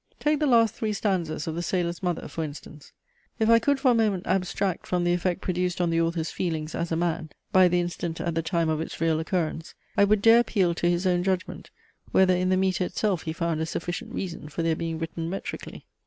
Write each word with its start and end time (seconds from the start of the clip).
Take 0.19 0.39
the 0.39 0.47
last 0.47 0.73
three 0.73 0.93
stanzas 0.93 1.45
of 1.45 1.53
THE 1.53 1.61
SAILOR'S 1.61 2.01
MOTHER, 2.01 2.27
for 2.27 2.43
instance. 2.43 2.91
If 3.37 3.51
I 3.51 3.59
could 3.59 3.79
for 3.79 3.91
a 3.91 3.93
moment 3.93 4.25
abstract 4.25 4.87
from 4.87 5.03
the 5.03 5.13
effect 5.13 5.41
produced 5.41 5.79
on 5.79 5.91
the 5.91 6.01
author's 6.01 6.31
feelings, 6.31 6.73
as 6.73 6.91
a 6.91 6.95
man, 6.95 7.29
by 7.51 7.67
the 7.67 7.79
incident 7.79 8.19
at 8.19 8.33
the 8.33 8.41
time 8.41 8.67
of 8.69 8.81
its 8.81 8.99
real 8.99 9.19
occurrence, 9.19 9.75
I 9.95 10.05
would 10.05 10.23
dare 10.23 10.39
appeal 10.39 10.73
to 10.73 10.89
his 10.89 11.05
own 11.05 11.21
judgment, 11.21 11.69
whether 12.11 12.35
in 12.35 12.49
the 12.49 12.57
metre 12.57 12.85
itself 12.85 13.21
he 13.21 13.31
found 13.33 13.61
a 13.61 13.65
sufficient 13.67 14.11
reason 14.11 14.49
for 14.49 14.63
their 14.63 14.75
being 14.75 14.97
written 14.97 15.29
metrically? 15.29 15.85